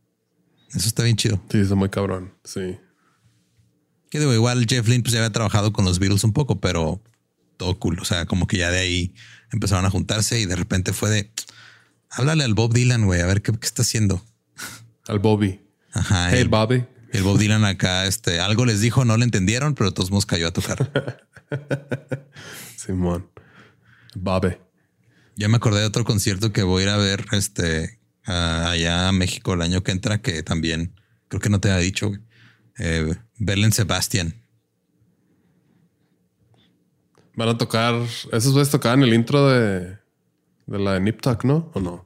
[0.74, 1.42] Eso está bien chido.
[1.52, 2.34] sí, es muy cabrón.
[2.44, 2.78] Sí.
[4.10, 7.02] Que digo, igual Jeff Lynne pues ya había trabajado con los Beatles un poco, pero
[7.58, 8.00] todo cool.
[8.00, 9.14] O sea, como que ya de ahí
[9.52, 11.32] empezaron a juntarse y de repente fue de
[12.10, 14.24] háblale al Bob Dylan, güey, a ver qué, qué está haciendo.
[15.08, 15.62] Al Bobby.
[15.94, 16.30] Ajá.
[16.32, 16.86] Hey, el, Bobby.
[17.12, 20.26] el Bob Dylan acá, este algo les dijo, no le entendieron, pero de todos modos
[20.26, 21.28] cayó a tocar.
[22.76, 23.30] Simón.
[24.16, 24.58] Bobby.
[25.38, 29.12] ya me acordé de otro concierto que voy a ir a ver este allá a
[29.12, 30.94] México el año que entra, que también
[31.28, 32.22] creo que no te había dicho, güey.
[32.80, 34.36] Eh, Belén Sebastián.
[37.36, 37.96] Van a tocar,
[38.32, 39.98] esos güeyes tocaban el intro de,
[40.68, 41.72] de la de Nip Tuck, ¿no?
[41.74, 42.06] ¿O no?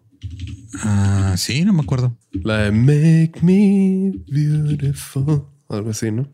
[0.82, 2.17] Ah, sí, no me acuerdo.
[2.32, 5.45] La de Make Me Beautiful.
[5.69, 6.28] Algo así, ¿no?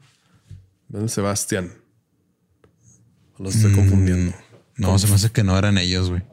[0.89, 1.71] Ben Sebastián.
[3.37, 4.33] O Los estoy confundiendo.
[4.75, 6.23] No, se me hace que no eran ellos, güey.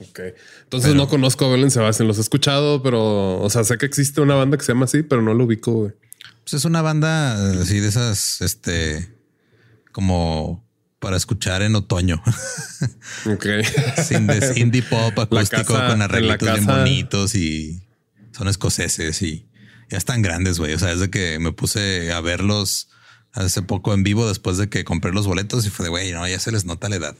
[0.00, 0.20] Ok.
[0.64, 2.08] Entonces no conozco a Belén Sebastián.
[2.08, 5.02] Los he escuchado, pero, o sea, sé que existe una banda que se llama así,
[5.02, 5.92] pero no lo ubico, güey.
[6.44, 9.14] Pues es una banda así de esas, este,
[9.92, 10.66] como
[10.98, 12.22] para escuchar en otoño.
[13.26, 13.46] Ok.
[14.02, 17.82] Sin de indie pop acústico casa- con arreglitos bien casa- bonitos y
[18.32, 19.46] son escoceses y
[19.90, 20.72] ya están grandes, güey.
[20.72, 22.88] O sea, es de que me puse a verlos
[23.32, 26.26] hace poco en vivo después de que compré los boletos y fue de, güey, no,
[26.26, 27.16] ya se les nota la edad.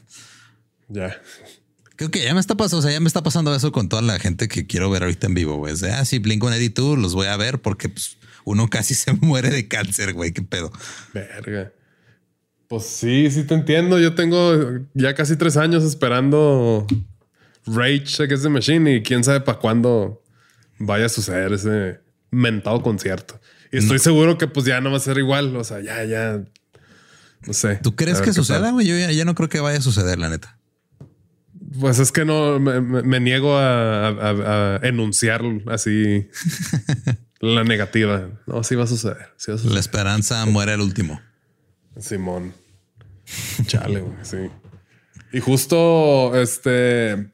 [0.87, 1.21] Ya.
[2.01, 4.01] Creo que ya me está pasando, o sea, ya me está pasando eso con toda
[4.01, 5.71] la gente que quiero ver ahorita en vivo, güey.
[5.71, 9.51] Es de, ah, sí, Blink-182 los voy a ver porque pues, uno casi se muere
[9.51, 10.31] de cáncer, güey.
[10.31, 10.71] Qué pedo.
[11.13, 11.71] Verga.
[12.67, 13.99] Pues sí, sí te entiendo.
[13.99, 16.87] Yo tengo ya casi tres años esperando
[17.67, 20.23] Rage Against the Machine y quién sabe para cuándo
[20.79, 21.99] vaya a suceder ese
[22.31, 23.39] mentado concierto.
[23.71, 25.55] Y estoy seguro que pues ya no va a ser igual.
[25.55, 26.43] O sea, ya, ya.
[27.45, 27.75] No sé.
[27.75, 28.87] ¿Tú crees que suceda, güey?
[28.87, 30.57] Yo ya, ya no creo que vaya a suceder, la neta.
[31.79, 36.27] Pues es que no me, niego a, a- a enunciar así
[37.39, 38.29] la negativa.
[38.45, 39.29] No, sí va a suceder.
[39.37, 39.73] Sí va a suceder.
[39.75, 41.21] La esperanza muere al último.
[41.99, 42.53] Simón.
[43.67, 44.37] Chale, güey, sí.
[45.31, 47.31] Y justo este.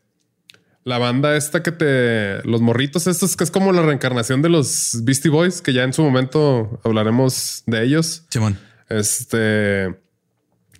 [0.83, 2.41] La banda esta que te.
[2.47, 5.93] Los morritos, estos que es como la reencarnación de los Beastie Boys, que ya en
[5.93, 8.23] su momento hablaremos de ellos.
[8.29, 8.57] Simón.
[8.89, 9.99] Este.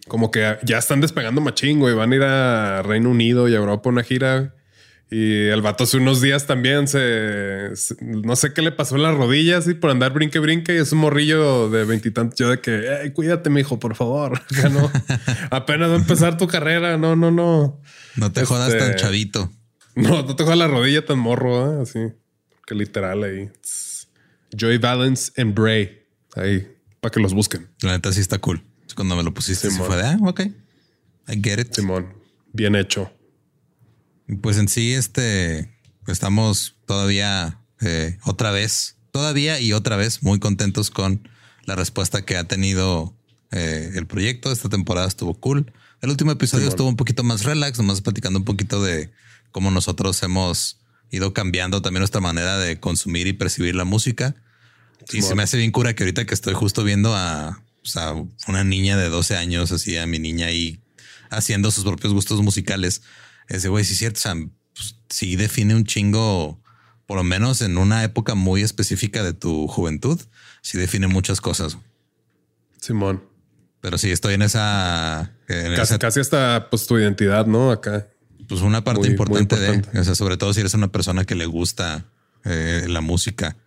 [0.07, 1.93] Como que ya están despegando machín, güey.
[1.95, 4.53] Van a ir a Reino Unido y a Europa una gira.
[5.09, 9.03] Y el vato hace unos días también se, se- no sé qué le pasó en
[9.03, 12.37] las rodillas y por andar brinque brinque y es un morrillo de veintitantos.
[12.37, 14.41] Yo de que "Ey, cuídate, mijo, por favor.
[14.71, 14.91] No,
[15.49, 16.97] apenas va a empezar tu carrera.
[16.97, 17.81] No, no, no.
[18.17, 19.49] No te jodas Este- tan chavito.
[19.95, 21.81] No, no te jodas la rodilla tan morro, ¿eh?
[21.83, 21.99] así
[22.65, 23.49] que literal ahí.
[24.55, 26.01] Joy Valence and Bray.
[26.35, 26.67] Ahí,
[26.99, 27.67] para que los busquen.
[27.81, 28.61] La neta sí está cool.
[28.97, 30.41] Cuando me lo pusiste, sí, fue de, ah, ok.
[31.27, 31.71] I get it.
[31.71, 32.15] Simón,
[32.51, 33.11] bien hecho.
[34.41, 35.71] Pues en sí, este,
[36.07, 41.29] estamos todavía eh, otra vez, todavía y otra vez muy contentos con
[41.65, 43.15] la respuesta que ha tenido
[43.51, 44.51] eh, el proyecto.
[44.51, 45.71] Esta temporada estuvo cool.
[46.01, 49.11] El último episodio estuvo un poquito más relax, nomás platicando un poquito de
[49.51, 50.79] cómo nosotros hemos
[51.11, 54.33] ido cambiando también nuestra manera de consumir y percibir la música.
[55.13, 57.61] y se me hace bien cura que ahorita que estoy justo viendo a,
[58.47, 60.79] una niña de 12 años, así a mi niña ahí
[61.29, 63.01] haciendo sus propios gustos musicales.
[63.47, 64.35] Ese güey, sí es cierto, o sea,
[64.75, 66.61] pues, sí define un chingo,
[67.05, 70.19] por lo menos en una época muy específica de tu juventud,
[70.61, 71.77] sí define muchas cosas.
[72.81, 73.23] Simón.
[73.81, 75.33] Pero sí, estoy en esa...
[75.99, 77.71] casi, hasta pues tu identidad, ¿no?
[77.71, 78.07] Acá.
[78.47, 81.45] Pues una parte importante, de, o sea, sobre todo si eres una persona que le
[81.45, 82.05] gusta
[82.43, 83.57] eh, la música.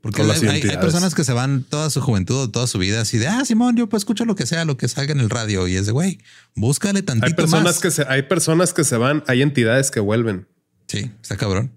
[0.00, 3.44] Porque hay, personas que se van toda su juventud, toda su vida así de, ah,
[3.44, 5.66] Simón, yo pues escucho lo que sea, lo que salga en el radio.
[5.66, 6.20] Y es de, güey,
[6.54, 10.46] búscale tantito hay personas Que se, hay personas que se van, hay entidades que vuelven.
[10.86, 11.72] Sí, está cabrón.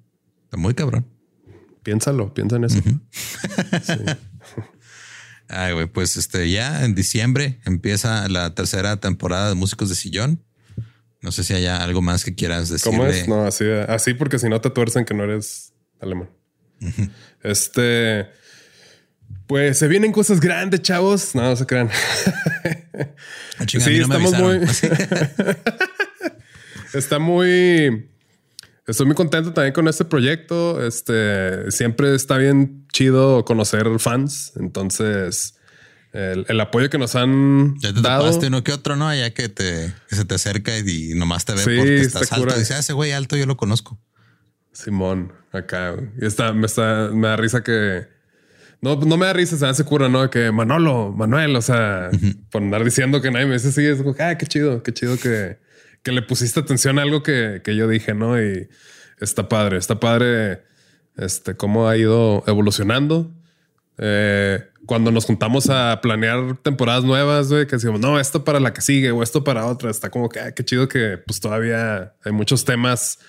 [0.45, 1.07] Está muy cabrón.
[1.81, 2.77] Piénsalo, piensa en eso.
[5.47, 10.43] Ay, güey, pues este ya en diciembre empieza la tercera temporada de Músicos de Sillón.
[11.21, 12.91] No sé si haya algo más que quieras decir.
[12.91, 13.27] ¿Cómo es?
[13.27, 16.29] No, así, así porque si no te tuercen que no eres alemán.
[17.43, 18.27] Este,
[19.47, 21.35] pues se vienen cosas grandes, chavos.
[21.35, 21.89] No, no se crean.
[23.59, 24.59] Ah, sí, estamos muy.
[26.93, 28.09] Está muy.
[28.87, 30.85] Estoy muy contento también con este proyecto.
[30.85, 34.53] Este siempre está bien chido conocer fans.
[34.57, 35.55] Entonces,
[36.13, 38.37] el, apoyo que nos han ya te dado.
[38.37, 39.13] uno que otro, ¿no?
[39.15, 42.57] Ya que te se te acerca y, nomás te ve porque estás alto.
[42.57, 43.99] Dice, ah, ese güey alto yo lo conozco.
[44.71, 45.95] Simón, acá.
[46.19, 48.07] Y está, me, está, me da risa que.
[48.81, 50.29] No, no me da risa, se hace cura, ¿no?
[50.29, 52.09] Que Manolo, Manuel, o sea,
[52.49, 55.17] por andar diciendo que nadie me dice, sí, es como, ah, qué chido, qué chido
[55.17, 55.59] que,
[56.01, 58.41] que le pusiste atención a algo que, que yo dije, ¿no?
[58.41, 58.69] Y
[59.19, 60.63] está padre, está padre
[61.15, 63.31] este, cómo ha ido evolucionando.
[63.99, 68.73] Eh, cuando nos juntamos a planear temporadas nuevas, güey, que decimos, no, esto para la
[68.73, 72.15] que sigue o esto para otra, está como que, ah, qué chido que pues todavía
[72.23, 73.19] hay muchos temas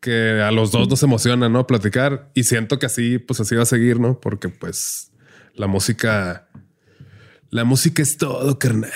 [0.00, 1.66] que a los dos nos emociona, ¿no?
[1.66, 4.18] Platicar y siento que así, pues así va a seguir, ¿no?
[4.18, 5.10] Porque pues
[5.54, 6.48] la música,
[7.50, 8.90] la música es todo, carnal.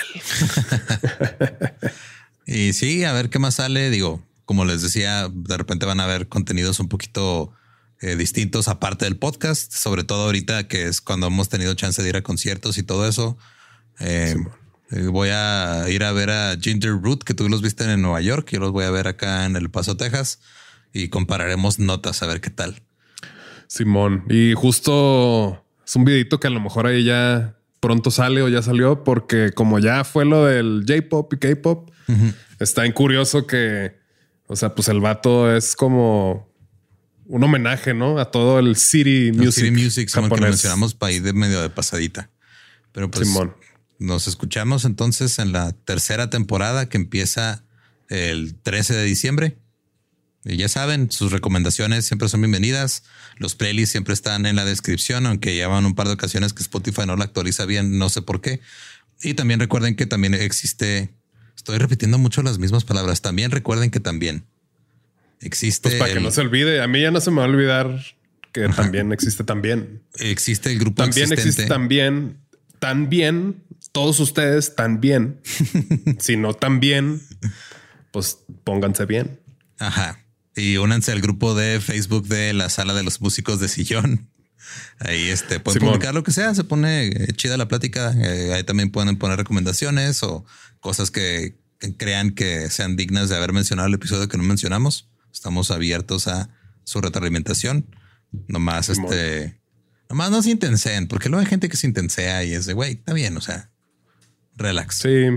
[2.47, 3.91] y sí, a ver qué más sale.
[3.91, 7.53] Digo, como les decía, de repente van a haber contenidos un poquito
[8.01, 12.09] eh, distintos aparte del podcast, sobre todo ahorita que es cuando hemos tenido chance de
[12.09, 13.37] ir a conciertos y todo eso.
[13.99, 14.35] Eh,
[14.91, 18.21] eh, voy a ir a ver a Ginger Root, que tú los viste en Nueva
[18.21, 18.49] York.
[18.51, 20.39] Yo los voy a ver acá en El Paso, Texas
[20.95, 22.81] y compararemos notas a ver qué tal.
[23.67, 28.47] Simón, y justo es un videito que a lo mejor ahí ya pronto sale o
[28.47, 31.91] ya salió, porque como ya fue lo del J-pop y K-pop,
[32.61, 33.99] está en curioso que,
[34.47, 36.49] o sea, pues el vato es como
[37.25, 38.17] un homenaje, ¿no?
[38.17, 39.65] A todo el City Music.
[39.65, 42.29] City Music, como que mencionamos para ir de medio de pasadita.
[42.93, 43.53] Pero pues Simón.
[43.99, 47.65] nos escuchamos entonces en la tercera temporada que empieza
[48.07, 49.57] el 13 de diciembre.
[50.45, 53.03] Y ya saben, sus recomendaciones siempre son bienvenidas.
[53.37, 56.61] Los playlists siempre están en la descripción, aunque ya van un par de ocasiones que
[56.61, 58.61] Spotify no la actualiza bien, no sé por qué.
[59.23, 61.09] Y también recuerden que también existe,
[61.55, 64.45] estoy repitiendo mucho las mismas palabras, también recuerden que también
[65.41, 65.89] existe...
[65.89, 67.99] Pues para que no se olvide, a mí ya no se me va a olvidar
[68.51, 70.03] que también existe también.
[70.19, 72.37] Existe el grupo También existe también,
[72.77, 75.41] también, todos ustedes también.
[76.19, 77.19] si no también,
[78.11, 79.39] pues pónganse bien.
[79.79, 80.24] Ajá.
[80.55, 84.29] Y únanse al grupo de Facebook de la sala de los músicos de sillón.
[84.99, 88.13] Ahí este pueden publicar lo que sea, se pone eh, chida la plática.
[88.17, 90.45] Eh, ahí también pueden poner recomendaciones o
[90.79, 91.57] cosas que,
[91.97, 95.09] crean que sean dignas de haber mencionado el episodio que no mencionamos.
[95.31, 96.49] Estamos abiertos a
[96.83, 97.85] su retroalimentación.
[98.47, 99.59] Nomás este,
[100.09, 102.93] nomás no se intenseen, porque luego hay gente que se intensea y es de güey,
[102.93, 103.69] está bien, o sea,
[104.55, 104.97] relax.
[104.97, 105.27] Sí,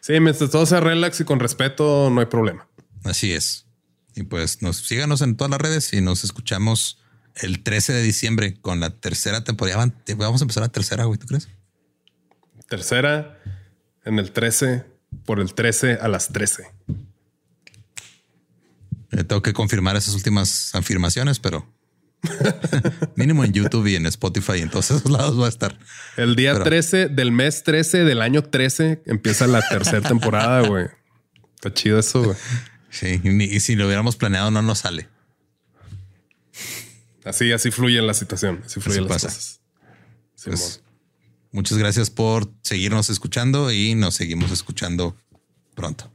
[0.00, 2.68] sí, mientras todo sea relax y con respeto, no hay problema.
[3.04, 3.66] Así es.
[4.20, 6.98] Y pues nos síganos en todas las redes y nos escuchamos
[7.36, 9.90] el 13 de diciembre con la tercera temporada.
[10.16, 11.48] Vamos a empezar la tercera, güey, ¿tú crees?
[12.68, 13.40] Tercera
[14.04, 14.84] en el 13
[15.24, 16.64] por el 13 a las 13.
[19.12, 21.66] Eh, tengo que confirmar esas últimas afirmaciones, pero
[23.16, 25.78] mínimo en YouTube y en Spotify y en todos esos lados va a estar.
[26.18, 30.88] El día 13 del mes 13 del año 13 empieza la tercera temporada, güey.
[31.54, 32.36] Está chido eso, güey.
[32.90, 35.08] Sí, y si lo hubiéramos planeado no nos sale.
[37.24, 39.60] Así, así fluye la situación, así fluye las cosas.
[40.44, 40.82] Pues,
[41.52, 45.16] muchas gracias por seguirnos escuchando y nos seguimos escuchando
[45.74, 46.10] pronto.